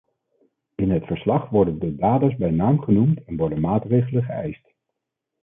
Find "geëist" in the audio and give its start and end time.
4.23-4.73